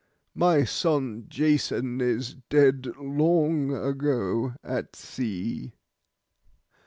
My 0.33 0.63
son 0.63 1.25
Jason 1.27 2.01
is 2.01 2.33
dead 2.49 2.87
long 2.99 3.71
ago 3.71 4.55
at 4.63 4.95
sea. 4.95 5.73